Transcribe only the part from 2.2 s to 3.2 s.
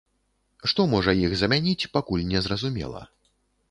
незразумела.